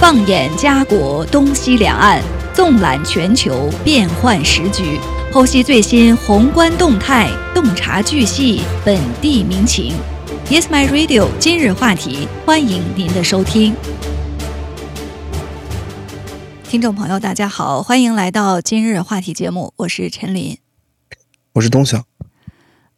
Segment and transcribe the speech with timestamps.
[0.00, 2.22] 放眼家国东西两岸，
[2.54, 4.98] 纵览全球变幻时局，
[5.30, 9.92] 剖析最新宏观动态，洞察巨细本地民情。
[10.48, 11.28] Yes, my radio。
[11.38, 13.76] 今日话题，欢迎您的收听。
[16.64, 20.56] 听众朋友，大家好，欢迎来到今日话题节目，我是陈林，
[21.52, 22.04] 我是东晓。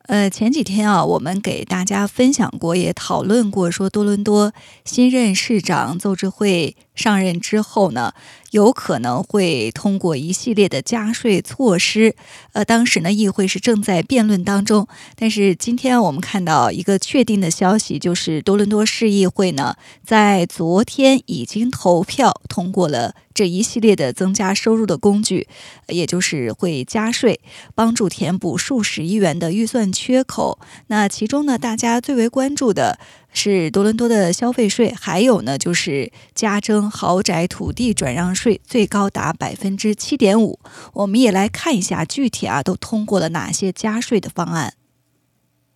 [0.06, 4.52] 呃，前几天啊，我们给大家分享过，也讨论过，说多伦多
[4.84, 8.12] 新任市长邹智慧上任之后呢，
[8.50, 12.14] 有可能会通过一系列的加税措施。
[12.52, 23.14] 呃，当时呢，议会是正在辩论当中，但是今天我们看到一个确定的消息，就是多伦多市议会呢，在昨天已经投票通过了。
[23.34, 25.48] 这一系列的增加收入的工具，
[25.88, 27.40] 也就是会加税，
[27.74, 30.58] 帮助填补数十亿元的预算缺口。
[30.88, 32.98] 那其中呢，大家最为关注的
[33.32, 40.60] 是多伦多的消费税，还有呢就是加征豪宅土地转让税，最高达百分之七点五。
[40.92, 44.74] 我们也来看一下具体啊，都通过了哪些加税的方案。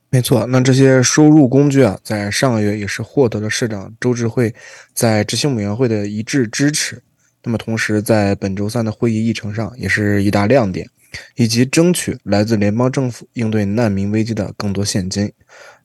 [0.08, 4.54] 没错，那这些收入工具啊，在上个月也是获得了市长周智慧
[4.94, 7.02] 在执行委员会的一致支持。
[7.42, 10.88] 那么，同时在本周三的会议议程上，也是一大亮点，
[11.34, 15.32] 以及争取来自联邦政府应对难民危机的更多现金。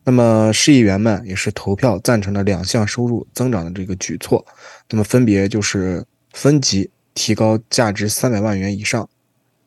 [0.03, 4.43] 那么，市议员们也是投票赞成了两项收入增长的这个举措。
[4.89, 9.07] 那么，分别就是分级提高价值三百万元以上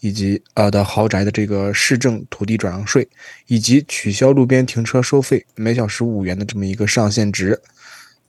[0.01, 3.09] 以及呃的豪宅的这个市政土地转让税，
[3.47, 7.59] 以及取消路边停车收费每小时五元的这么一个上限值。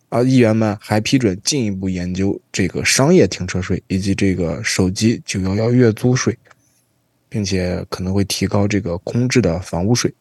[0.09, 6.37] 而议员们还批准进一步研究这个商业停车税以及这个手机九幺幺月租税，
[7.27, 10.13] 并且可能会提高这个空置的房屋税。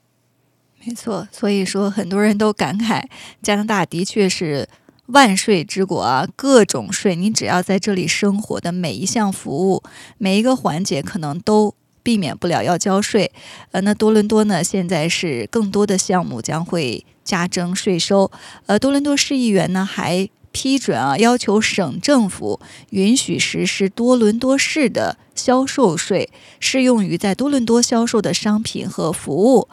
[0.85, 3.05] 没错，所以说很多人都感慨，
[3.43, 4.69] 加拿大的确是
[5.07, 9.83] 万税之国啊，各种税，你只要在这里生活的每一项服务，
[10.19, 13.33] 每一个环节，可能都避免不了要交税。
[13.73, 17.05] 呃，那多伦多呢，现在是更多的项目将会。
[17.25, 18.31] 加征税收，
[18.67, 22.61] 呃，多伦多市议员呢还批准啊，要求省政府
[22.91, 26.29] 允许实施多伦多市的销售税，
[26.61, 29.67] 适用于在多伦多销售的商品和服务。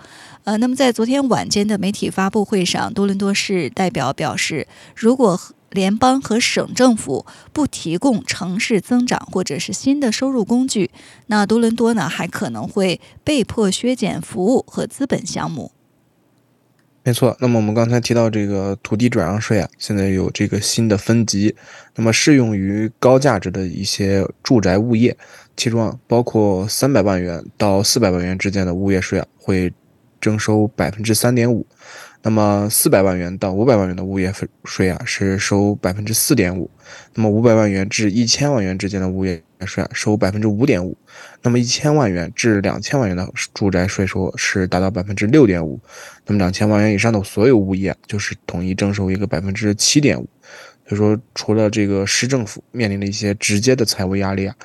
[0.44, 10.90] 呃，那么在昨天晚间的媒体发布会上，多伦多市代表表示，如果联邦和省政府不提供城市增长或者是新的收入工具，
[11.28, 15.72] 那多伦多呢还可能会被迫削减服务和资本项目。
[17.04, 21.56] 没错，那么我们刚才提到这个土地转让税啊，现在有这个新的分级，
[21.96, 25.16] 那么适用于高价值的一些住宅物业，
[25.56, 29.74] 其中啊包括三百万元到四百万元之间的物业税啊，会
[30.22, 31.66] 征收百分之三点五。
[32.24, 34.32] 那么四百万元到五百万元的物业
[34.64, 36.70] 税啊，是收百分之四点五；
[37.16, 40.96] 那么五百万元至一千万元之间的物业税啊，收百分之五点五；
[41.42, 45.80] 那么一千万元至两千万元的住宅税收是达到百分之六点五；
[46.28, 50.30] 那么两千万元以上的所有物业啊就是统一征收一个百分之七点五。
[50.88, 54.56] 所以说，除了这个市政府面临的一些直接的财务压力啊。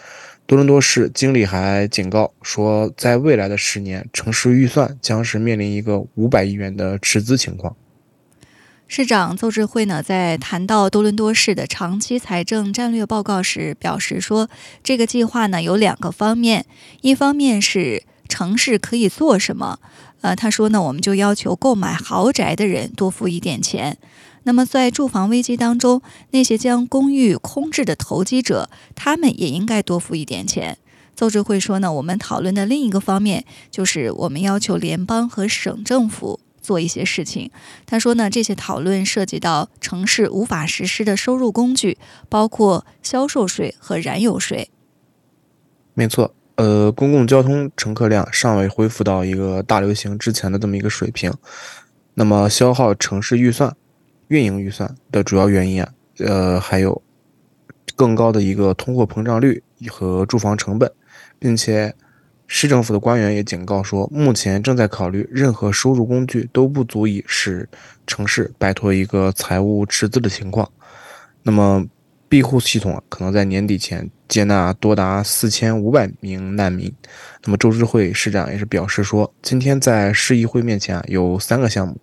[0.47, 7.75] 多伦多市经理还警告说，在未来的十年，城市预算将是面临一个五百亿元的赤字情况。
[8.87, 14.49] 市长邹智慧呢，在谈到多伦多市的长期财政战略报告时，表示说，
[14.85, 16.65] 这个计划呢有两个方面，
[17.01, 19.81] 一方面是城市可以做什么，
[20.21, 23.99] 呃，他说呢，我们就要求购买豪宅的人多付一点钱。
[24.47, 30.79] 那么，在住房危机当中，那些将公寓空置的投机者，他们也应该多付一点钱。
[31.17, 37.51] 邹智慧说呢，我们讨论的另一个方面就是我们要求联邦和省政府做一些事情。
[37.87, 44.71] 他说呢，这些讨论涉及到城市无法实施的收入工具，包括销售税和燃油税。
[45.95, 51.33] 没错，呃，公共交通乘客量尚未恢复到一个大流行之前的这么一个水平，
[52.15, 53.75] 那么消耗城市预算。
[54.29, 57.03] 运营预算的主要原因啊，呃，还有
[57.95, 60.91] 更高的一个通货膨胀率和住房成本，
[61.39, 61.95] 并且
[62.47, 67.69] 市政府的官员也警告说，目前正在考虑任何收入工具都不足以使
[68.07, 70.71] 城市摆脱一个财务赤字的情况。
[71.43, 71.87] 那么，
[72.29, 76.93] 庇护系统可能在年底前接纳多达四千五百名难民。
[77.45, 81.97] 那么，周志会市长也是表示说，今天在市议会面前啊，有三个项目。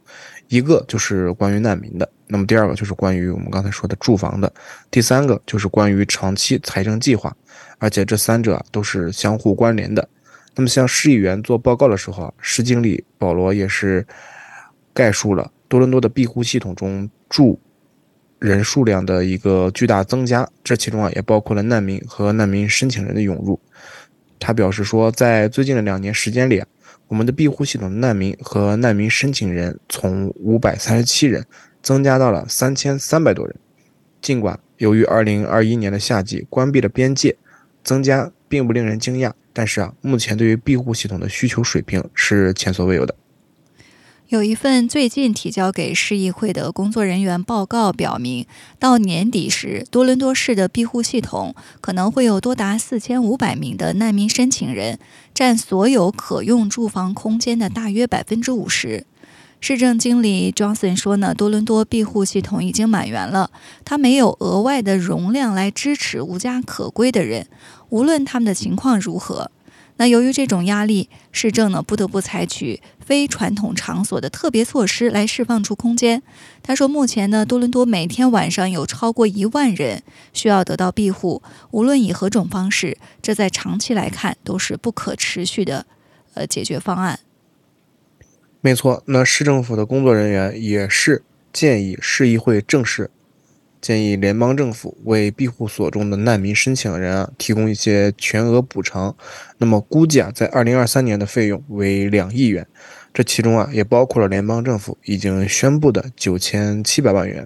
[0.53, 4.53] 一个就是关于难民的，那么第二个就是关于我们刚才说的住房的，
[4.91, 7.35] 第三个就是关于长期财政计划，
[7.79, 10.07] 而且这三者都是相互关联的。
[10.53, 14.05] 那么向市议员做报告的时候啊，市经理保罗也是
[14.93, 17.59] 概述了多伦多的庇护系统中住
[18.37, 23.59] 人数量的一个巨大增加，这其中啊也包括了难民和难民申请人的涌入。
[24.39, 26.63] 他表示说，在最近的两年时间里，
[27.13, 31.45] 我们的庇护系统难民和难民申请人从五百三十七人
[31.83, 33.55] 增加到了三千三百多人。
[34.19, 37.35] 尽管由于二零二一年的夏季关闭了边界，
[37.83, 43.15] 增加并不令人惊讶，但是啊，目前对于庇护系统的需求水平是前所未有的。
[44.29, 48.47] 有一份最近提交给市议会的工作人员报告表明，
[48.79, 54.97] 到年底时，多伦多市的庇护系统可能会有多达四千五百名的难民申请人，
[55.33, 59.05] 占所有可用住房空间的大约百分之五十。
[59.59, 63.51] 市政经理 Johnson 说呢，多伦多庇护系统已经满员了，
[63.85, 67.47] 他没有额外的容量来支持无家可归的人，
[67.89, 69.51] 无论他们的情况如何。
[69.97, 76.23] 那由于这种压力，市政呢不得不采取非传统场所的特别措施来释放出空间。
[76.63, 80.01] 他说，目前呢，多伦多每天晚上有超过一万人
[80.33, 85.85] 需要得到庇护，无论以何种方式，这在长期来看都是不可持续的，
[86.33, 87.19] 呃，解决方案。
[88.61, 93.11] 没错，那市政府的工作人员也是建议市议会正式。
[93.83, 99.13] 建议联邦政府为庇护所中的难民申请人啊提供一些全额补偿。
[99.57, 102.65] 那么估计啊，在二零二三年的费用为两亿元，
[103.13, 107.45] 这其中啊也包括了联邦政府已经宣布的九千七百万元。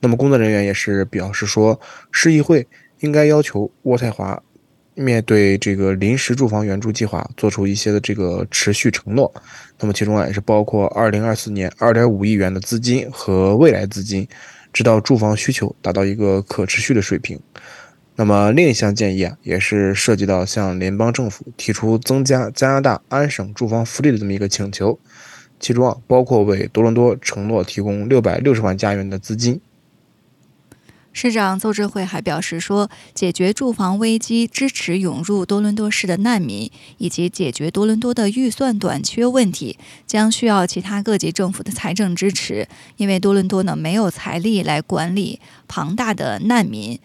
[0.00, 1.78] 那么工作人员也是表示说，
[2.10, 2.66] 市议会
[3.00, 4.42] 应该要求渥太华
[4.94, 9.30] 面对这个临时住房援助计划做出一些的这个持续承诺。
[9.78, 14.26] 那么其中啊也是包括二零二四年二点五亿元的资金和未来资金。
[14.74, 17.40] 直到住房需求达到一个可持续的水平。
[18.16, 24.98] 那么另一项建议啊，也是涉及到向联邦政府提出增加加拿大安省住房福利的这么一个请求，
[25.58, 29.60] 其中啊包括为多伦多承诺提供六百六十万加元的资金。
[31.14, 36.68] 市长邹智慧还表示说，解决住房危机、支持涌入多伦多市的难民，
[36.98, 39.78] 以及解决多伦多的预算短缺问题，
[40.08, 42.66] 将需要其他各级政府的财政支持。
[42.96, 46.98] 因为多伦多呢没有财力来管理庞大的难民。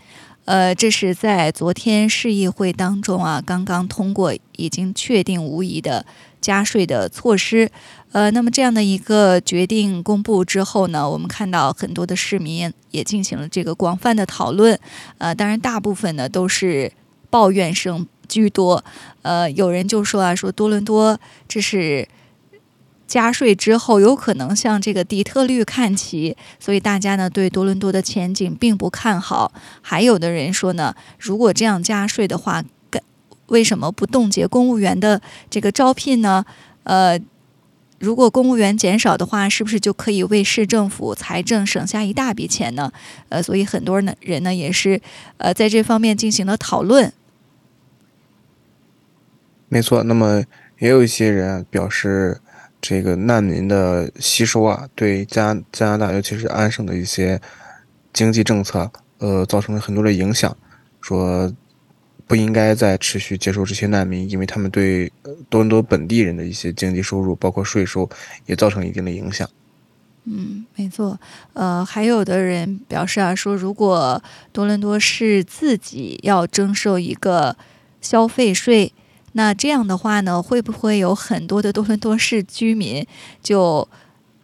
[0.50, 6.04] 呃，这是在昨天市议会当中啊，刚刚通过，已经确定无疑的
[6.42, 7.69] 加税的措施。
[8.13, 14.80] 呃，那么这样的一个决定公布之后呢，我们看到很多的市民也进行了这个广泛的讨论。
[15.19, 16.92] 呃，当然大部分呢都是
[17.30, 18.84] 抱怨声居多。
[19.22, 22.07] 呃，有人就说啊，说多伦多这是
[23.09, 29.51] 加税之后有可能向这个底特律看齐，所以大家呢对多伦多的前景并不看好。
[29.81, 32.63] 还有的人说呢，如果这样加税的话，
[33.47, 35.19] 为什么不冻结公务员的
[35.50, 36.45] 这个招聘呢？
[36.83, 37.19] 呃。
[38.01, 42.89] 如果公务员减少的话，是不是就可以为市政府财政省下一大笔钱呢？
[43.27, 45.01] 呃，所以很多呢人呢也是
[45.35, 47.11] 呃在这方面进行了讨论。
[49.67, 50.45] 没错，那么
[50.77, 52.39] 也有一些人表示，
[52.81, 57.40] 这个难民的吸收啊，对加加拿大尤其是安省的一些
[58.14, 60.56] 经济政策，呃，造成了很多的影响，
[61.02, 61.54] 说。
[62.30, 65.12] 不应该再持续接受这些难民，因为他们对
[65.50, 68.08] 多伦多本地人的一些经济收入，包括税收，
[68.46, 69.50] 也造成一定的影响。
[70.26, 71.19] 嗯，没错。
[71.54, 74.21] 呃，还有的人表示啊，说如果
[74.52, 77.57] 多伦多是自己要征收一个
[78.00, 78.94] 消费税，
[79.40, 83.08] 那这样的话呢，会不会有很多的多伦多市居民
[83.42, 83.88] 就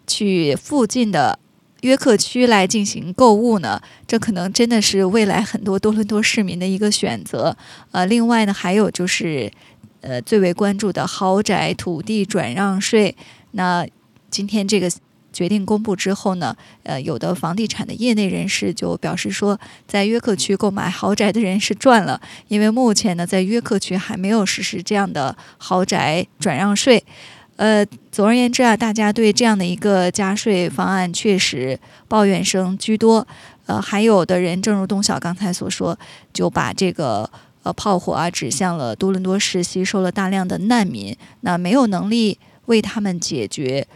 [0.08, 1.38] 去附近的？
[1.82, 7.56] 约克区来进行购物呢，这可能真的是未来很多多伦多市民的一个选择。
[7.92, 9.52] 呃，另外呢，还有就是，
[10.00, 13.16] 呃，最为关注的豪宅土地转让税。
[13.52, 13.86] 那
[14.32, 14.90] 今天这个
[15.36, 27.04] 决定公布之后呢，呃，有的房地产的业内人士就表示说，在约克区购买豪宅的人是赚了，因为目前呢，在约克区还没有实施这样的豪宅转让税。
[27.58, 31.78] 呃，总而言之啊，大家对这样的一个加税方案确实
[32.08, 33.28] 抱怨声居多。
[33.66, 35.98] 呃，还有的人，正如东晓刚才所说，
[36.32, 37.30] 就把这个
[37.64, 43.88] 呃炮火啊指向了多伦多市吸收了大量的难民，那没有能力为他们解决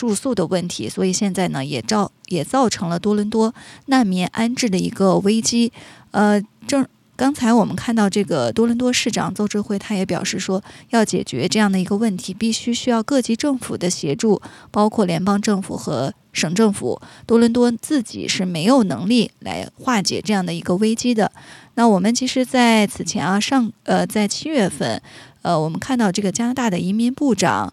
[0.00, 3.54] 住宿的问题，所以现在呢也造也造成了多伦多
[3.86, 5.70] 难民安置的一个危机。
[6.12, 6.86] 呃，正。
[7.16, 14.40] 刚才我们看到这个多伦多市长邹智慧，他也表示说，要解决这样的一个问题，必须需要各级政府的协助，
[14.70, 16.98] 包括联邦政府和省政府。
[17.26, 21.30] 多伦多自己是没有能力来化解这样的一个危机的。
[21.74, 25.02] 那我们其实在此前啊，上呃，在七月份，
[25.42, 27.70] 呃，我们看到这个加拿大的移民部长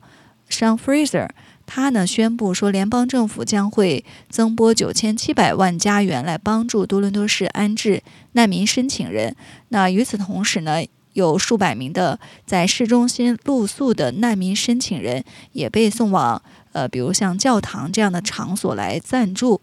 [0.49, 1.29] Sean Fraser，
[1.67, 9.35] 他呢宣布说，联邦政府将会增拨九千七百万加元来帮助多伦多市安置难民申请人。
[9.67, 10.83] 那与此同时呢，
[11.13, 19.61] 有数百名的在市中心露宿的难民申请人也被送往呃，比如像教堂这样的场所来暂住。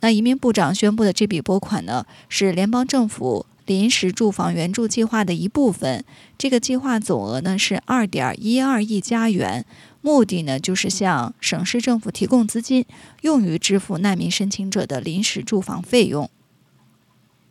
[0.00, 3.46] 那移民部长宣布的这笔拨款呢，是联邦政府。
[3.64, 6.04] 临时住房援助计划的一部分，
[6.36, 9.64] 这个计划总额呢是二点一二亿加元，
[10.02, 12.84] 目的呢就是向省市政府提供资金，
[13.22, 16.28] 用于支付难民申请者的临时住房费用。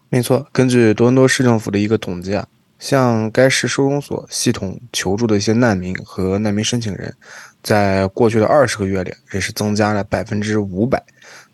[0.09, 2.45] 没错，根据多伦多市政府的一个统计啊，
[2.77, 7.15] 向该市收容所系统求助的一些难民和难民申请人，
[7.63, 11.01] 在过去的二十个月里也是增加了百分之五百，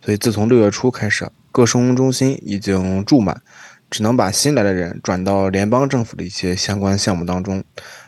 [0.03, 3.39] 所以自从六月初开始，各收容中心已经住满。
[3.89, 7.63] 只能把新来的人转到联邦政府的一些相关项目当中，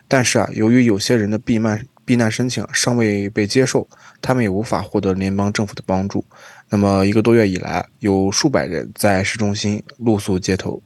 [0.10, 3.88] 但是啊，由于有些人的避难避难申请尚未被接受，
[4.20, 6.25] 他们也无法获得联邦政府的帮助。
[6.68, 10.82] 那么一个多月以来，有数百人在市中心露宿街头。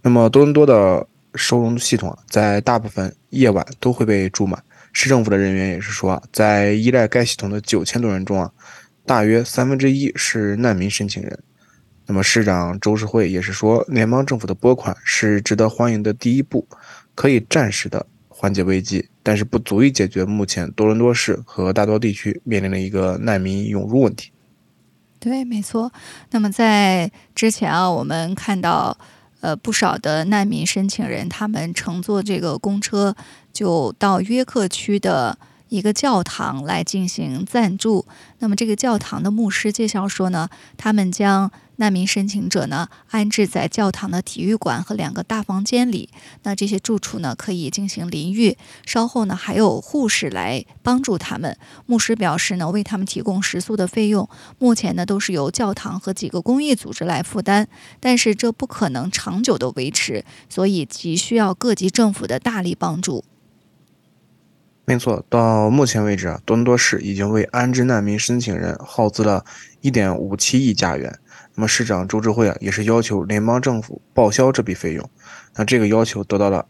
[0.00, 4.62] 那么多伦多的收容系统在大部分夜晚都会被住满。
[4.92, 8.48] 市政府的人员也是说，在依赖该系统的九千多人中啊，
[9.04, 11.36] 大约三分之一是难民申请人。
[12.06, 16.64] 那么，市长周世慧也是说，联邦政府的拨款是值得欢迎的第一步，
[17.16, 24.32] 可以暂时的缓解危机，但是不足以解决目前多伦多市和大多地区面临的一个难民涌入问题。
[25.20, 25.92] 对，没错。
[26.32, 28.98] 那么在之前啊，我们看到，
[29.40, 33.14] 呃，不少的难民申请人，他们乘坐这个公车
[33.52, 35.38] 就到约克区的。
[35.68, 38.04] 一个教堂来进行赞助。
[38.40, 41.48] 那么，这个教堂的牧师介绍说呢，他们将
[41.80, 46.10] 难民申请者呢安置在教堂的体育馆和两个大房间里。
[46.42, 48.58] 那这些住处呢可以进行淋浴。
[48.84, 51.56] 稍后呢还有护士来帮助他们。
[51.86, 57.66] 牧师表示呢，为他们提供食宿的费用，目前呢都是由教堂和几个公益组织来负担。
[57.98, 63.24] 但是这不可能长久的维持，所以急需要各级政府的大力帮助。
[64.84, 69.44] 没错，到目前为止啊，多伦多市已经为安置难民申请人耗资了
[69.82, 71.18] 1.57亿加元。
[71.54, 75.10] 那么市长周志辉啊，也是要求联邦政府报销这笔费用。
[75.56, 76.64] 那这个要求得到了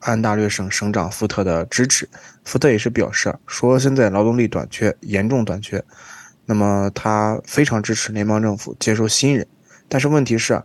[0.00, 2.08] 安大略省省长福特的支持。
[2.44, 5.82] 福特也是表示说，现在劳动力短缺，严重短缺。
[6.44, 9.46] 那么他非常支持联邦政府接收新人，
[9.88, 10.64] 但是问题是啊。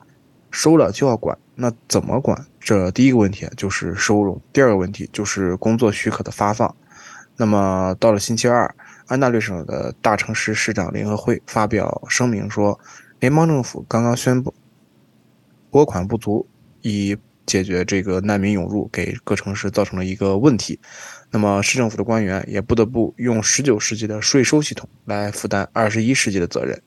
[0.50, 2.46] 收了就要管，那怎么管？
[2.58, 6.74] 这第一个问题就是收容，第二个问题就是工作许可的发放。
[7.36, 8.74] 那么到了星期二，
[9.08, 12.79] 安大略省的大城市市长联合会发表声明说，
[13.19, 14.53] 联邦政府刚刚宣布
[15.69, 16.47] 拨款不足，
[16.81, 20.79] 以解决这个难民涌入给各城市造成了一个问题。
[21.31, 26.81] 那么市政府的官员也不得不用19世纪的税收系统来负担21世纪的责任。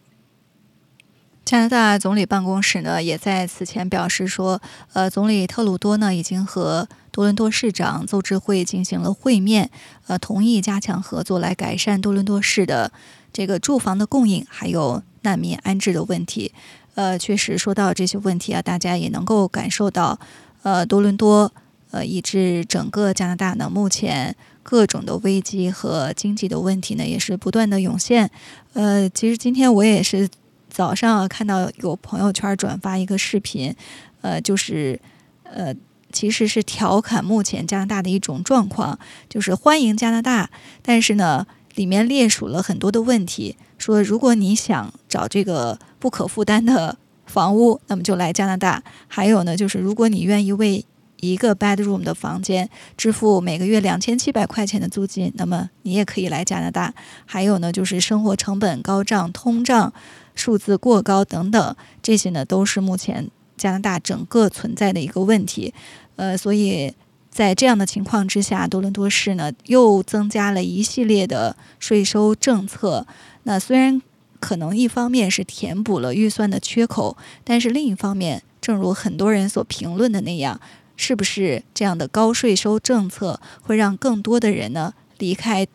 [1.44, 9.70] 加拿大总理办公室呢，也在此前表示说，呃，总理特鲁多呢已经和多伦多市长邹智慧进行了会面，
[10.06, 12.92] 呃，同意加强合作来改善多伦多市的
[13.32, 16.53] 这个住房的供应，还有难民安置的问题。
[16.95, 20.19] 呃，确实说到这些问题啊，大家也能够感受到，
[20.62, 21.53] 呃，多伦多，
[21.91, 28.31] 呃，以至整个加拿大呢，目前各种的危机和经济的问题呢，也是不断的涌现。
[28.73, 30.29] 呃，其实今天我也是。
[30.73, 33.75] 早上看到有朋友圈转发一个视频，
[34.21, 35.00] 呃，就是
[35.43, 35.75] 呃，
[36.12, 38.97] 其实是调侃目前加拿大的一种状况，
[39.29, 40.49] 就是欢迎加拿大，
[40.81, 46.96] 但是呢，里面列数了很多的问题，说如果你想找这个不可负担的
[47.26, 50.84] 房屋，那么就来加拿大；还有呢，就是如果你愿意为
[51.16, 56.92] 一个 bedroom 的房间支付每个月两千七百块钱的租金，那么你也可以来加拿大；
[57.26, 59.92] 还有呢，就是生活成本高涨、通胀。
[60.37, 65.75] 数字过高等等，这些呢都是目前加拿大整个存在的一个问题。
[66.16, 66.94] 呃，所以
[67.28, 73.06] 在这样的情况之下，多伦多市呢又增加了一系列的税收政策。
[73.44, 74.00] 那虽然
[74.38, 80.61] 可能一方面是填补了预算的缺口，但是另一方面，正如很多人所评论的那样，
[80.97, 85.66] 是不是这样的高税收政策会让更多的人呢离开？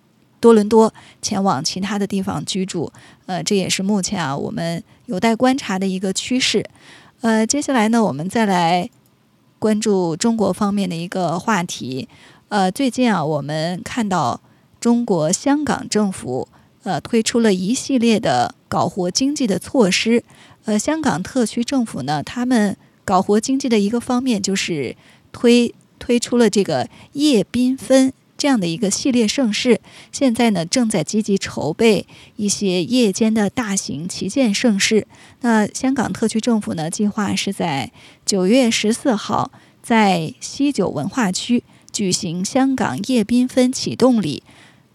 [0.42, 0.94] 多伦多
[1.24, 2.92] 前往其他的地方居住，
[3.26, 6.64] 呃，这也是目前啊我们有待观察的一个趋势。
[7.22, 8.88] 呃，接下来呢，我们再来
[9.58, 12.08] 关注中国方面的一个话题。
[12.50, 14.40] 呃，最近啊，我们看到
[14.80, 16.48] 中国香港政府
[16.86, 20.24] 呃推出了一系列的搞活经济的措施。
[20.64, 24.96] 呃，香港特区政府呢，他们搞活经济的一个方面就是
[25.34, 28.14] 推推出了这个夜缤纷。
[28.38, 29.80] 这样的一个系列盛事，
[30.12, 35.08] 现在呢正在积极筹备一些夜间的大型旗舰盛事。
[35.40, 37.94] 那香港特区政府呢，计划是在
[38.26, 39.52] 九月十四号
[39.82, 41.64] 在西九文化区
[41.94, 44.44] 举行香港夜缤纷启动礼。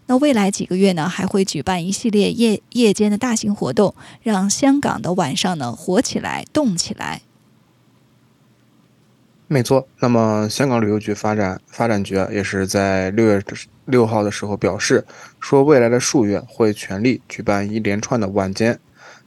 [0.07, 7.21] 那未来几个月呢，还会举办一系列夜夜间的大型活动，让香港的晚上呢火起来、动起来。
[9.47, 13.43] 没错，那么香港旅游局发展发展局也是在六月
[13.85, 15.05] 六号的时候表示，
[15.41, 18.79] 说未来的数月会全力举办一连串的晚间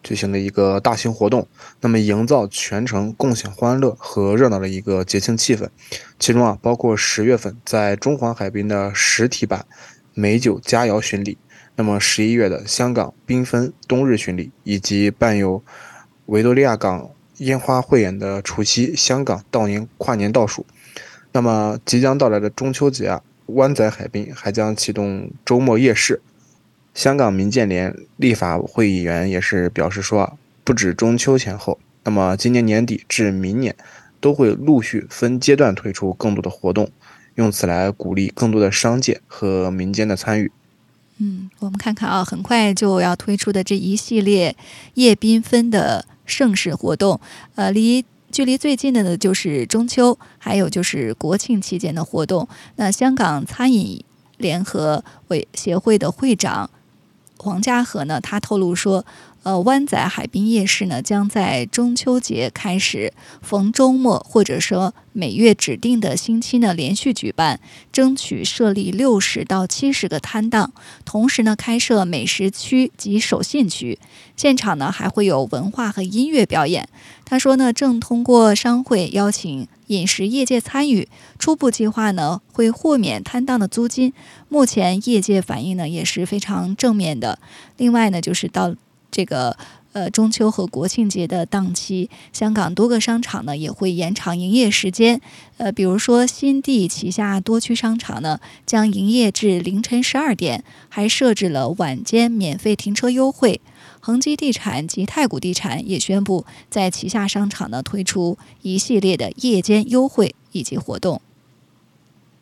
[0.03, 1.47] 举行的一个大型活动，
[1.81, 5.69] 那么营造全程共享欢乐和热闹的一个节庆气氛。
[6.19, 9.67] 其中啊，包括十月份在中环海滨的实体版
[10.15, 11.37] 美酒佳肴巡礼，
[11.77, 15.63] 那么十一月的香港缤纷冬日巡礼，以及伴有
[16.27, 17.11] 维多利亚港。
[17.39, 20.65] 烟花汇演的除夕，香港悼年跨年倒数。
[21.33, 26.23] 那么即将到来的中秋节啊，湾仔海滨还将启动周末夜市。
[26.95, 33.75] 香港民建联立法会议员也是表示说啊，不止中秋前后，那么今年年底至明年
[34.21, 36.89] 都会陆续分阶段推出更多的活动，
[37.35, 40.51] 用此来鼓励更多的商界和民间的参与。
[41.19, 44.57] 嗯，我们看看啊，很快就要推出的这一系列
[44.95, 46.07] 夜缤纷的。
[46.27, 47.21] 盛世活动，
[47.55, 52.49] 呃，离距离最近的呢就是中秋，还有就是国庆期间的活动。
[52.77, 54.03] 那香港餐饮
[54.39, 56.71] 联合委协会的会长
[57.37, 59.05] 黄家和呢，他透露说。
[59.45, 67.61] 呃，湾仔海滨夜市呢，将在中秋节开始，逢周末或者说每月指定的星期呢，连续举办，
[67.93, 70.73] 争取设立六十到七十个摊档，
[71.05, 73.99] 同时呢，开设美食区及手信区，
[74.35, 76.89] 现场呢还会有文化和音乐表演。
[77.27, 81.07] 他说呢，正通过商会邀请饮食业界参与，
[81.39, 84.15] 初步计划呢会豁免摊档的租金。
[84.49, 87.39] 目前业界反应呢也是非常正面的。
[87.77, 88.75] 另外呢，就是到。
[89.15, 89.57] 这个
[89.93, 95.21] 呃中秋和国庆节的档期，香港多个商场呢也会延长营业时间。
[95.59, 103.61] 呃，比如说新地旗下多区商场呢将营业至凌晨十二点，还设置了晚间免费停车优惠。
[104.01, 111.23] 恒基地产及太古地产也宣布在旗下商场呢推出一系列的夜间优惠以及活动。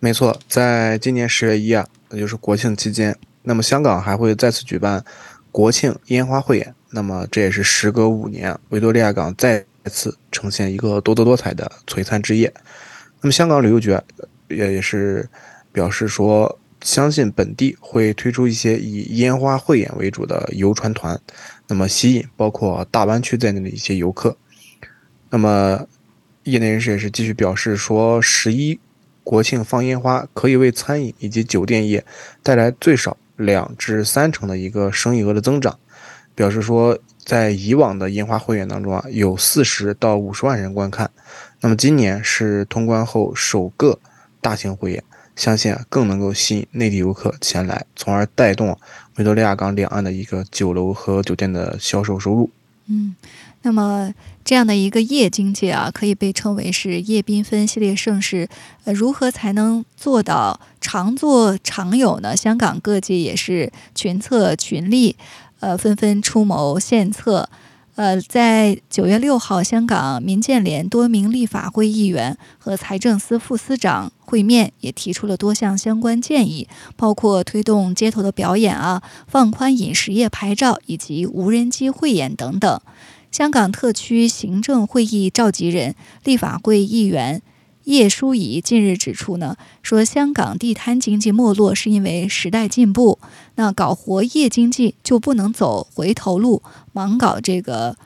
[0.00, 5.04] 没错，在今年十月一啊，也就是国庆期间，那么香港还会再次举办。
[5.52, 12.52] 国庆烟花汇演，那么这也是时隔五年，维多利亚港再次呈现一个多姿多彩的璀璨之夜。
[13.20, 13.96] 那么香港旅游局
[14.48, 15.28] 也也是
[15.70, 21.20] 表示说，相信本地会推出一些以烟花汇演为主的游船团，
[21.68, 24.36] 那么吸引包括大湾区在内的一些游客。
[25.28, 25.86] 那么
[26.44, 28.80] 业内人士也是继续表示说，十一
[29.22, 32.04] 国庆放烟花可以为餐饮以及酒店业
[32.42, 33.16] 带来最少。
[33.36, 35.78] 两至三成的一个生意额的增长，
[36.34, 41.10] 表示说，在以往的烟花汇演当中啊，有四十到五十万人观看，
[41.60, 43.98] 那么今年是通关后首个
[44.40, 45.04] 大型汇演，
[45.36, 48.76] 相信啊更能够吸引内地游客前来，从而带动
[49.16, 52.50] 维多利亚港两岸的一个酒楼和酒店的销售收入。
[52.86, 53.14] 嗯。
[53.62, 54.12] 那么
[54.44, 58.48] 这样的一个夜经济啊，可以被称为是夜缤纷系列盛世。
[58.84, 62.36] 呃，如何才能做到常做常有呢？
[62.36, 65.16] 香港各界也是群策群力，
[65.60, 67.48] 呃，纷纷出谋献策。
[67.94, 82.80] 呃，在九月六号，香港民建联多名立法会议员和财政司副司长会面，也提出了多项相关建议，包括推动街头的表演啊，放宽饮食业牌照以及无人机汇演等等。
[83.32, 87.40] 香港特区行政会议召集人、立法会议员
[87.84, 93.18] 叶淑仪近日指出呢，说香港地摊经济没落是因为时代进步，
[93.54, 97.96] 那搞活夜经济就不能走回头路，盲搞这个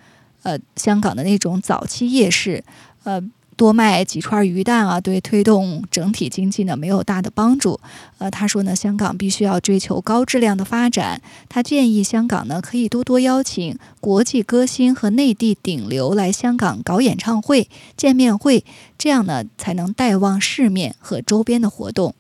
[0.44, 2.64] 呃香港的那种早期夜市，
[3.02, 3.20] 呃。
[3.56, 7.80] 多卖几串鱼蛋啊，对推动整体经济呢没有大的帮助。
[8.18, 11.22] 呃，他说呢，香港必须要追求高质量的发展。
[11.48, 18.64] 他建议香港呢可以多多邀请国际歌星和内地顶流来香港搞演唱会、见面会，
[18.98, 22.14] 这样呢才能带旺市面和周边的活动。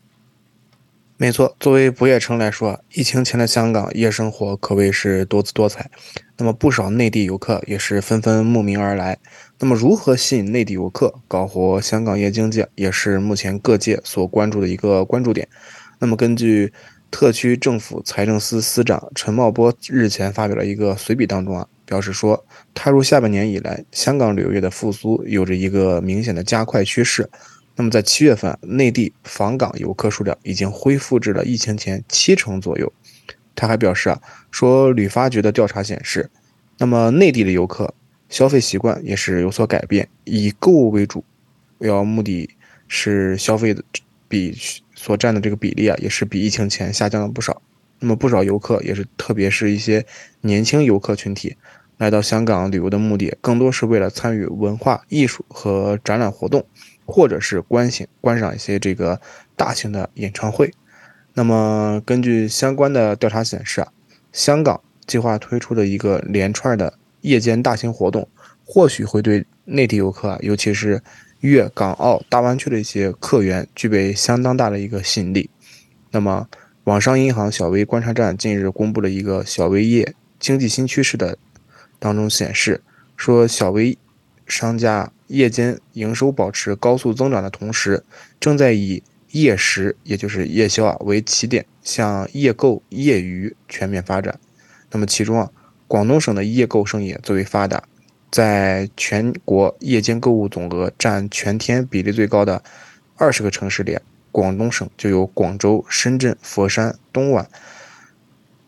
[1.18, 5.90] 没错，作为不夜城来说，疫情前的香港夜生活可谓是多姿多彩。
[6.36, 9.16] 那么不少内地游客也是纷纷慕名而来。
[9.58, 15.48] 那么如何吸引内地游客，搞活香港夜经济，也是目前各界所关注的一个关注点。
[15.98, 16.70] 那么根据
[17.10, 27.30] 特区政府财政司司长陈茂波日前发表了一个随笔当中啊，表示说，踏入下半年以来，香港旅游业的复苏有着一个明显的加快趋势。
[27.76, 32.92] 那么在七月份，内地访港游客数量已经恢复至了疫情前七成左右。
[33.54, 36.28] 他还表示啊，说旅发局的调查显示，
[36.76, 37.94] 那么内地的游客
[38.28, 41.24] 消费习惯也是有所改变，以购物为主，
[41.78, 42.50] 要目的
[42.88, 43.82] 是消费的
[44.28, 44.56] 比
[44.94, 47.60] 所占的这个比例啊，也是比疫情前下降了不少。
[47.98, 50.04] 那么不少游客也是，特别是一些
[50.40, 51.56] 年轻游客群体。
[51.98, 56.66] 来到香港旅游的目的，更多是为了参与文化艺术和展览活动，
[57.06, 59.18] 或者是观行观赏一些这个
[59.56, 60.70] 大型的演唱会。
[61.32, 63.88] 那么，根据相关的调查显示啊，
[64.30, 68.28] 香港计划推出的一个连串的夜间大型活动，
[68.64, 71.02] 或许会对内地游客啊，尤其是
[71.40, 75.50] 粤港澳大湾区的一些客源，具备相当大的一个吸引力。
[76.12, 76.48] 那么，
[76.84, 81.36] 网商银行小微观察站近日公布了一个小微业经济新趋势的。
[81.98, 82.80] 当中显示
[83.16, 83.98] 说，小微
[84.46, 88.04] 商家夜间营收保持高速增长的同时，
[88.38, 94.38] 正在以夜食，也就是夜宵啊为起点，向夜购、夜娱全面发展。
[94.92, 95.50] 那么其中啊，
[95.88, 97.82] 广东省的夜购生意最为发达，
[98.30, 102.62] 在全国夜间购物总额占全天比例最高的
[103.16, 103.98] 二十个城市里，
[104.32, 107.48] 广东省就有广州、深圳、佛山、东莞、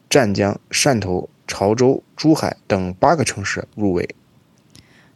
[0.08, 1.28] 湛江、汕头。
[1.50, 4.06] 潮州、珠海等八个城市入围。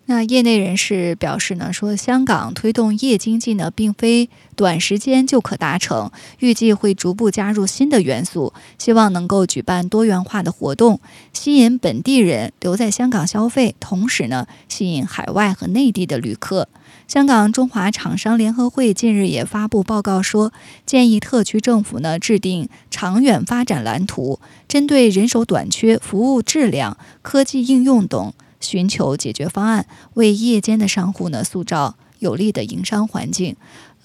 [0.06, 6.10] 那业内人士表示呢，说香港推动夜经济呢，并非短时间就可达成，
[6.40, 11.00] 预计会逐步加入新的元素，希望能够举办多元化的活动，
[11.32, 16.68] 吸引本地人留在香港消费，同时呢，吸引海外和内地的旅客。
[17.06, 20.52] 香港中华厂商联合会近日也发布报告说，
[20.84, 33.54] 建议特区政府呢制定长远发展蓝图，针对人手短缺、服务质量、科技应用等，寻求解决方案，为夜间的商户呢塑造有利的营商环境。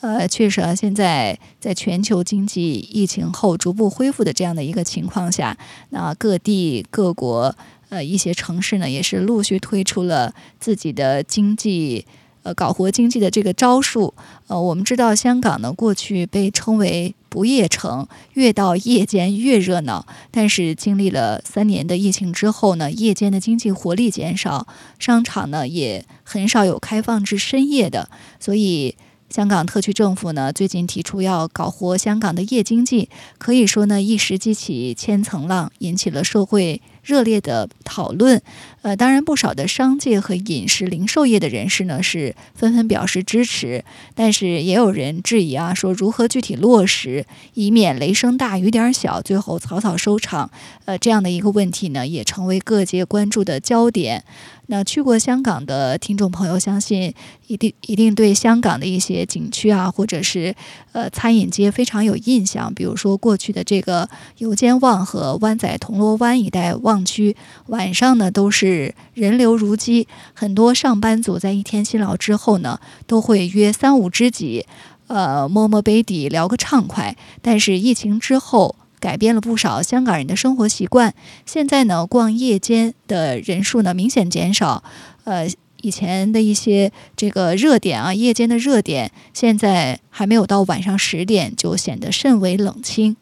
[0.01, 5.57] 呃，确实啊，现在在全球经济疫情后逐步恢复的这样的一个情况下，
[5.91, 7.55] 那各地各国
[7.89, 12.05] 呃一些城市呢也是陆续推出了自己的经济。
[12.47, 14.13] 呃，搞活经济的这个招数，
[14.47, 20.07] 呃，我们知道香港呢过去被称为不夜城，越到夜间越热闹。
[20.31, 24.65] 但是经历了三年的疫情之后呢，夜间的经济活力减少，
[24.97, 28.95] 商场呢也很少有开放至深夜的，所以。
[29.29, 38.41] 香港特区政府呢，最近提出要搞活香港的夜经济，可以说呢，一时激起千层浪，引起了社会热烈的讨论。
[38.81, 50.51] 呃，当然，不少的商界和饮食零售业的人士呢，是纷纷表示支持，但是也有人质疑啊，说如何具体落实，以免雷声大雨点小，最后草草收场。
[50.85, 54.23] 呃，这样的一个问题呢，也成为各界关注的焦点。
[54.69, 57.13] 那去过香港的听众朋友，相信
[57.47, 60.53] 一定一定对香港的一些景区啊，或者是
[60.91, 62.73] 呃餐饮街非常有印象。
[62.73, 67.35] 比如说过去的这个油尖旺和湾仔铜锣湾一带旺区，
[67.67, 74.65] 晚上呢都是人流如织，很多上班族在一天辛劳之后呢，都会约三五知己，
[75.07, 77.15] 呃摸摸杯底聊个畅快。
[77.41, 81.13] 但是疫情之后，改变了不少香港人的生活习惯。
[81.45, 84.83] 现在呢，逛夜间的人数呢明显减少。
[85.23, 85.47] 呃，
[85.81, 93.15] 以前的一些这个热点啊，夜间的热点，现在还没有到晚上十点就显得甚为冷清。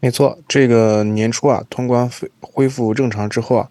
[0.00, 3.68] 没错，这个年初啊，通关恢恢复正常之后啊，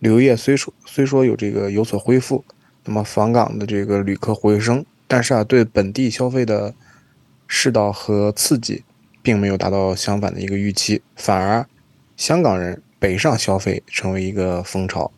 [0.00, 2.44] 旅游业虽说虽说有这个有所恢复，
[2.84, 6.74] 那么访港的这个旅客回升，但是啊，对本地消费的
[7.46, 8.82] 势道和刺激。
[9.22, 11.66] 并没有达到相反的一个预期，反而
[12.16, 15.10] 香港人北上消费成为一个风潮。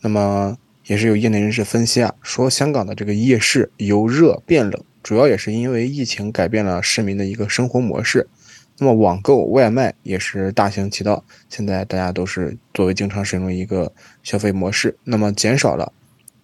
[0.00, 8.28] 那么，也是有业内人士分析啊，说香港的这个夜市由热变冷，主要也是因为疫情改变了市民的一个生活模式。
[8.78, 15.92] 那么，网购外卖也是大行其道，现在大家都是作为经常使用的一个消费模式，那么减少了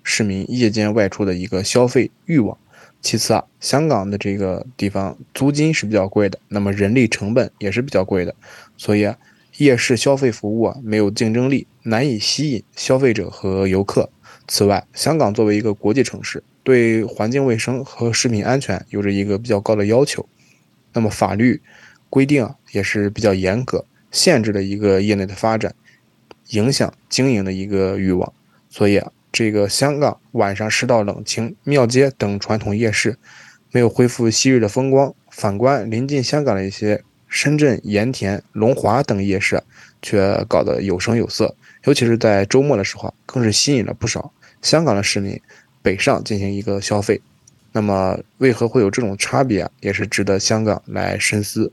[0.05, 2.57] 市民夜间外出的一个消费欲望。
[3.01, 8.35] 其次啊，香港的这个地方租金是比较贵的，那么人力成本也是比较贵的，
[8.77, 9.17] 所以啊，
[9.59, 14.11] 夜市消费服务啊没有竞争力，难以吸引消费者和游客。
[14.49, 20.29] 此外，香港作为一个国际城市，对环境卫生和食品安全有着一个比较高的要求，
[20.93, 21.63] 那么法律
[22.11, 25.75] 规定啊也是比较严格，限制了一个业内的发展，
[26.51, 28.33] 影响经营的一个欲望，
[28.69, 29.13] 所以啊。
[29.38, 33.16] 这个香港晚上世道冷清，庙街等传统夜市
[33.70, 35.14] 没有恢复昔日的风光。
[35.31, 39.62] 反观临近香港的一些深圳盐田、龙华等夜市，
[40.03, 41.55] 却搞得有声有色。
[41.85, 45.40] 尤其是在周末的时候，更是吸引了不少香港的市民
[45.83, 47.20] 北上进行一个消费。
[47.70, 49.70] 那么为何会有这种差别？
[49.79, 51.72] 也是值得香港来深思。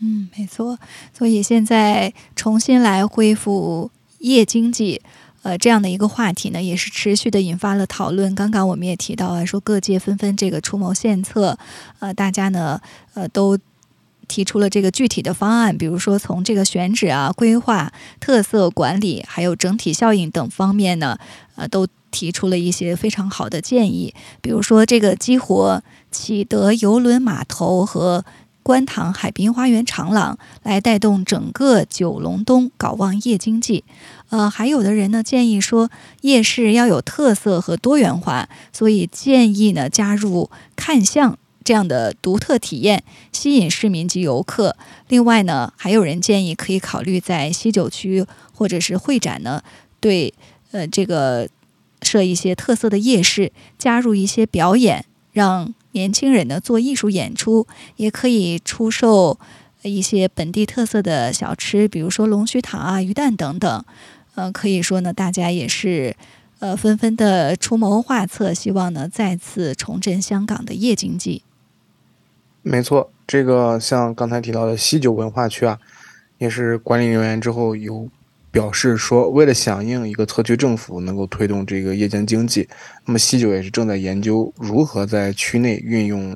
[0.00, 0.78] 嗯，没错。
[1.16, 5.00] 所以现在重新来恢复夜经济，
[5.46, 8.34] 呃，这样的一个话题呢，也是持续的引发了讨论。
[8.34, 11.56] 刚刚我们也提到啊，说各界纷纷这个出谋献策，
[12.00, 12.80] 呃，大家呢，
[13.14, 13.56] 呃，都
[14.26, 21.16] 提出了这个具体的方案，比如说从这个选址啊、规划、特色管理，还有整体效应等方面呢，
[21.54, 24.12] 呃，都提出了一些非常好的建议。
[24.40, 25.80] 比如说这个激活
[26.10, 28.24] 启德邮轮码头和。
[28.66, 33.84] 观塘海滨花园长廊来带动整个九龙东搞旺夜经济，
[34.30, 35.88] 呃，还有的人呢建议说
[36.22, 44.74] 夜市要有特色和多元化，所以建议呢加入看相这样的独特体验，吸引市民及游客。
[45.06, 49.62] 另外呢，还有人建议可以考虑在西九区或者是会展呢，
[50.00, 50.34] 对，
[50.72, 51.48] 呃，这个
[52.02, 55.72] 设一些特色的夜市，加入一些表演，让。
[55.96, 59.38] 年轻人呢做艺术演出，也可以出售
[59.80, 63.84] 一些本地特色的小吃，比如说龙须糖啊、鱼蛋等等。
[64.34, 66.14] 呃，可以说呢，大家也是
[66.58, 71.42] 呃纷纷的出谋划策，希望呢再次重振香港的夜经济。
[72.60, 75.78] 没错，这个像刚才提到的西九文化区啊，
[76.36, 78.06] 也是管理人员之后有。
[78.56, 82.66] 表示说，为了响应一个特区政府能够推动这个夜间经济，
[83.04, 86.34] 那么西九也是正在研究如何在区内运用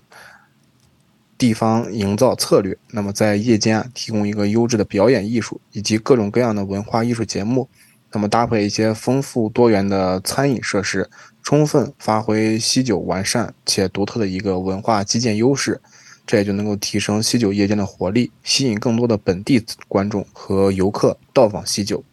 [1.38, 7.66] 地方营造策略，那么在夜间啊提供一个优质的表演艺术以及各种各样的文化艺术节目，
[8.12, 11.08] 那么搭配一些丰富多元的餐饮设施，
[11.42, 15.80] 充分发挥西九完善且独特的一个文化基建优势，
[16.26, 22.04] 这也就能够提升西九夜间的活力，吸引更多的本地观众和游客到访西九。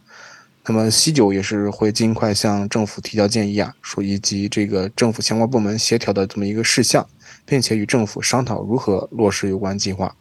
[0.68, 7.08] 那么西九也是会尽快向政府提交建议啊，说以及这个政府相关部门协调的这么一个事项，
[7.46, 10.14] 并且与政府商讨如何落实有关计划。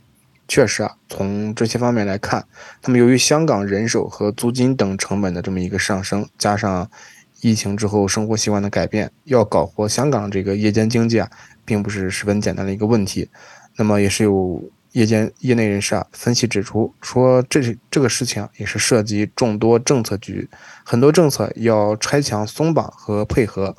[0.48, 2.46] 确实啊，从这些方面来看，
[2.84, 6.90] 那么由于香港人手和租金等成本的这么一个上升，加上
[7.42, 11.30] 疫情之后生活习惯的改变，要搞活香港这个夜间经济啊，
[11.66, 13.30] 并不是十分简单的一个问题。
[13.76, 14.64] 那么也是有。
[14.98, 20.50] 业间业内人士啊分析指出，说这是这个事情啊，也是涉及众多政策局，
[20.84, 23.76] 很多政策要拆墙松绑和配合。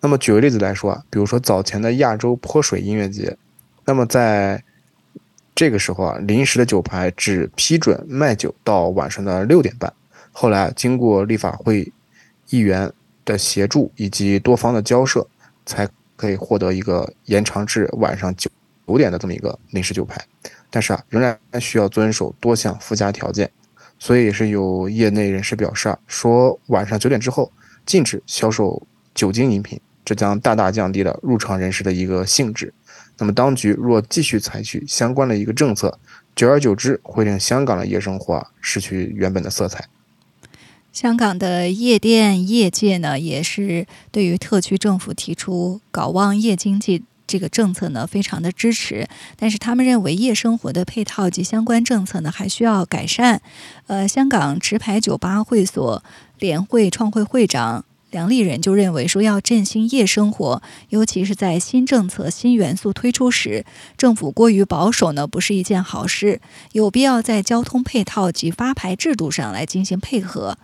[0.00, 3.36] 那么举个例子来说啊，比如说早前的亚洲泼水音乐节，
[3.84, 4.64] 那么在
[5.54, 9.92] 这个时候啊，临时的酒牌只批准卖酒到晚上的六点半，
[10.32, 11.92] 后来经过立法会
[12.48, 12.90] 议员
[13.26, 15.26] 的协助以及多方的交涉，
[15.66, 18.50] 才可以获得一个延长至晚上九。
[18.86, 20.22] 九点的这么一个临时酒牌，
[20.70, 23.50] 但是啊，仍然需要遵守多项附加条件，
[23.98, 27.50] 所以也是有业内人士表示啊，说晚上九点之后
[27.86, 32.72] 禁止销售酒精饮品，这将大大降低了入场人士的一个兴致。
[33.16, 35.98] 那么当局若继续采取相关的一个政策，
[36.34, 39.88] 久而久之会令香港的夜生活失去原本的色彩。
[40.92, 47.04] 香港的夜店业界呢，也是对于特区政府提出搞旺夜经济。
[47.26, 53.40] 这个政策呢，非常的支持，但是他们认为夜生活的配套及相关政策呢，还需要改善。
[53.86, 56.04] 呃，香港持牌酒吧会所
[56.38, 63.64] 联会创会会长梁立仁就认为说，要振兴夜生活，尤其是在新政策、新元素推出时，
[63.96, 66.40] 政府过于保守呢，不是一件好事，
[66.72, 70.58] 有必要在交通配套及发牌制度上来进行配合。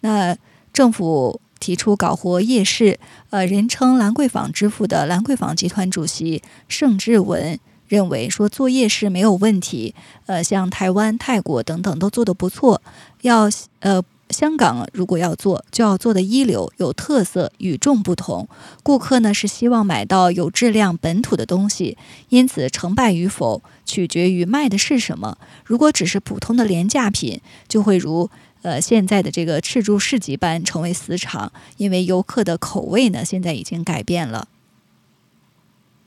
[0.00, 0.36] 那
[0.72, 1.40] 政府。
[1.60, 2.98] 提出搞活夜市，
[3.30, 9.94] 呃，人称“兰桂坊之父”的兰桂坊集团主席盛志文认为说，做夜市没有问题，
[10.26, 12.82] 呃，像台湾、泰国等等都做得不错。
[13.22, 13.48] 要
[13.80, 18.46] 呃，香港如果要做，就要做的一流、有特色、与众不同。
[18.82, 21.96] 顾客呢是希望买到有质量、本土的东西，
[22.28, 25.38] 因此成败与否取决于卖的是什么。
[25.64, 28.30] 如果只是普通的廉价品，就会如。
[28.62, 34.48] 呃，现在的这个赤柱市集班成为死场，因为游客的口味呢，现在已经改变了。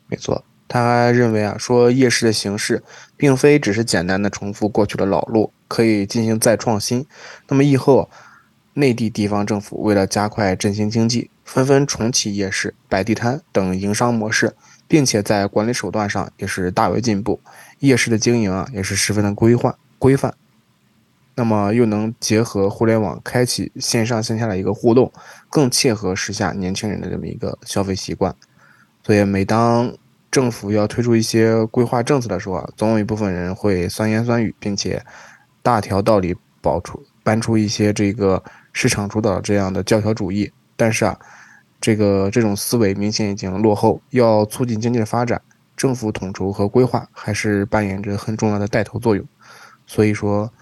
[0.08, 2.84] 没错，他还认为啊，说夜市的形式
[3.16, 7.06] 并非只是简单的重复过去的老路，可以进行再创新。
[7.48, 8.10] 那么以后，
[8.74, 14.54] 内地地方政府为了加快振兴经济，纷纷重启夜市、摆地摊等营商模式，
[14.88, 17.40] 并且在管理手段上也是大为进步，
[17.80, 20.34] 夜市的经营啊，也是十分的规范规范。
[21.42, 25.12] 那么又能结合互联网，开启线上线下的一个互动，
[25.50, 28.36] 更切合时下年轻人的这么一个消费习惯。
[29.04, 29.92] 所以每当
[30.30, 35.04] 政府要推出一些规划政策的时候啊，总有一部分人会酸言酸语，并且
[35.64, 40.52] 大条道理保出搬出一些这个市场主导这样的教条主义。
[40.76, 41.18] 但是啊，
[41.82, 44.00] 这个这种思维明显已经落后。
[44.12, 45.42] 要促进经济的发展，
[45.76, 49.26] 政府统筹和规划还是扮演着很重要的带头作用。
[49.88, 50.54] 所以说，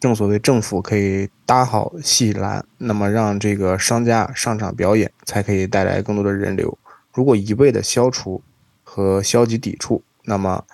[0.00, 6.78] 正所谓政府可以搭好戏栏，那么让这个商家上场表演，才可以带来更多的人流。
[7.12, 8.40] 如果一味的消除
[8.84, 10.64] 和消极抵触，那么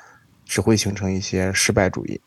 [0.44, 2.20] 只会形成一些失败主义。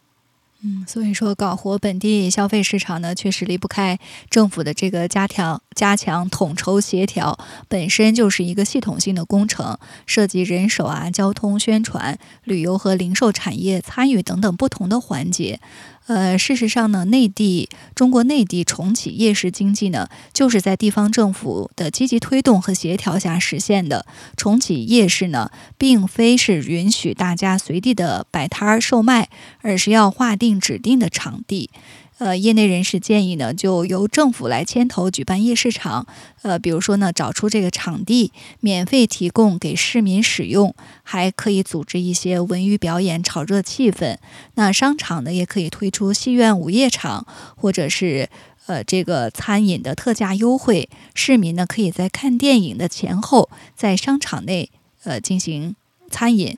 [0.63, 15.59] 嗯，所以说搞活本地消费市场呢，确实离不开政府的这个加强、加强统筹协调，本身就是一个系统性的工程，涉及人手啊、交通、宣传、旅游和零售产业参与等等不同的环节。
[16.07, 24.05] 呃，事实上呢，内地中国内地重启夜市经济呢，就是在地方政府的积极推动和协调下实现的。
[24.35, 29.29] 重启夜市呢，并非是允许大家随地的摆摊儿售卖，
[29.61, 31.69] 而是要划定指定的场地。
[32.19, 36.07] 呃，业内人士建议呢，就由政府来牵头举办夜市场。
[36.41, 44.17] 呃，比如说呢，找出这个场地，免费提供给市民使用，还可以组织一些文娱表演，炒热气氛。
[44.55, 48.27] 那商场呢，也可以推出戏院午夜场，或者是
[48.65, 50.89] 呃这个餐饮的特价优惠。
[51.13, 54.71] 市民呢，可以在看电影的前后，在商场内
[55.03, 55.75] 呃进行
[56.09, 56.57] 餐饮。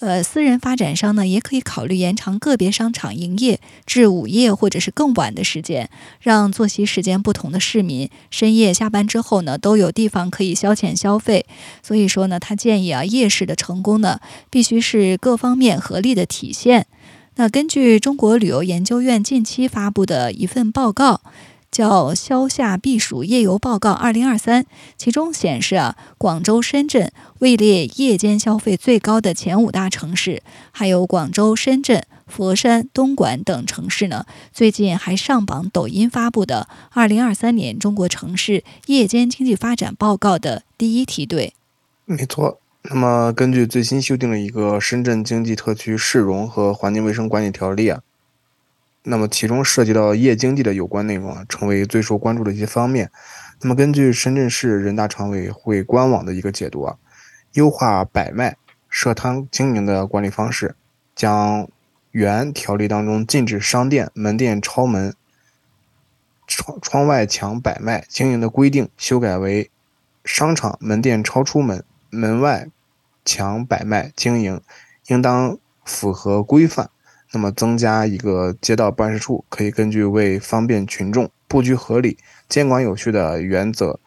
[0.00, 11.44] 呃，私人发展商呢，也可以考虑延长个别商场营业至午夜或者是更晚的时间，让作息时间不同的市民深夜下班之后呢，都有地方可以消遣消费。
[11.82, 16.86] 所以说呢，他建议啊，夜市的成功呢，必须是各方面合力的体现。
[17.36, 21.20] 那根据中国旅游研究院近期发布的一份报告。
[21.70, 24.66] 叫“消夏避暑夜游报告二零二三”，
[24.98, 34.26] 其中显示啊，广州、深圳位列夜间消费最高的前五大城市，还有广州、深圳、佛山、东莞等城市呢。
[34.52, 41.54] 最近还上榜抖音发布的《二零二三年中国城市夜间经济发展报告》的第一梯队。
[42.04, 48.00] 没错，那么根据最新修订的一个《深圳经济特区市容和环境卫生管理条例》啊。
[49.02, 53.10] 那么其中涉及到夜经济的有关内容啊，成为最受关注的一些方面。
[53.62, 56.96] 那么根据深圳市人大常委会官网的一个解读啊，
[57.54, 58.56] 优化摆卖、
[58.88, 60.74] 设摊经营的管理方式，
[61.14, 61.68] 将
[62.10, 65.14] 原条例当中禁止商店门店超门、
[66.46, 69.70] 窗窗外墙摆卖经营的规定修改为
[70.24, 72.68] 商场门店超出门、门外
[73.24, 74.60] 墙摆卖经营
[75.06, 76.90] 应当符合规范。
[77.32, 84.00] 那么增加一个街道办事处，可以根据为方便群众、布局合理、监管有序的原则，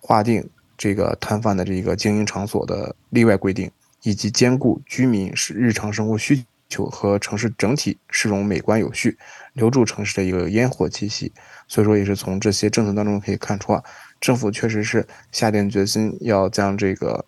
[0.00, 3.70] 划定这个摊贩的这个经营场所的例外规定，
[4.02, 9.18] 以及兼顾居民是日常生活需求和城市整体市容美观有序，
[9.52, 11.32] 留住城市的一个烟火气息。
[11.66, 13.82] 所以说，也是从这些政策当中可以看出啊，
[14.20, 17.24] 政府确实是下定决心要将这个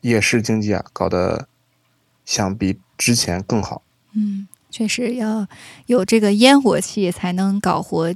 [0.00, 1.46] 夜市经济啊搞得
[2.24, 3.82] 相比之前更好。
[4.14, 4.48] 嗯。
[4.72, 5.46] 确实要
[5.86, 8.12] 有这个烟火气，才能搞活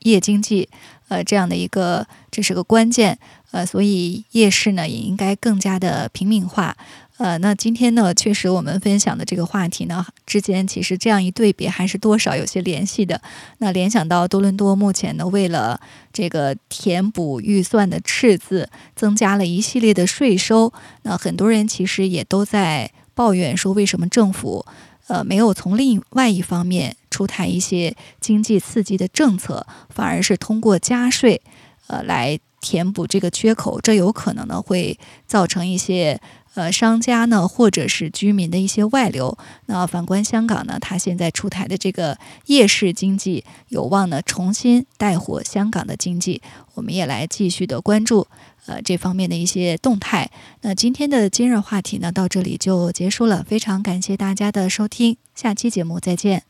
[0.00, 0.68] 夜经济，
[1.08, 3.18] 呃，这样的一个这是个关键，
[3.52, 6.76] 呃，所以夜市呢也应该更加的平民化，
[7.18, 13.20] 呃，那今天呢，确实我们分享的这个话题呢，之间其实这样一对比，还是多少有些联系的。
[13.58, 15.80] 那联想到多伦多目前呢，为了
[16.12, 24.64] 这个填补预算的赤字，增加了一系列的税收，那很多人其实也都在抱怨说，为什么政府？
[25.10, 31.42] 呃，没有从另外一方面出台一些经济刺激的政策，反而是通过加税，
[31.88, 33.80] 呃，来填补这个缺口。
[33.80, 34.96] 这有可能呢，会
[35.26, 36.20] 造成一些
[36.54, 39.36] 呃商家呢，或者是居民的一些外流。
[39.66, 46.40] 那反观香港呢，它现在出台的这个夜市经济，有望呢重新带火香港的经济。
[46.74, 48.28] 我们也来继续的关注。
[48.70, 50.30] 呃，这方面的一些动态。
[50.62, 53.42] 那今天的今日话题呢，到这里就结束了。
[53.42, 56.49] 非常感谢大家的收听，下期节目再见。